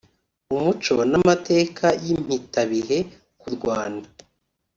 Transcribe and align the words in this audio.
Umuco 0.53 0.93
n’Amateka 1.11 1.85
y’impitabihe 2.03 2.97
ku 3.39 3.47
Rwanda 3.55 4.07